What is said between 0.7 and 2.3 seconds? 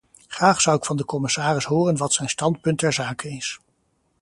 ik van de commissaris horen wat zijn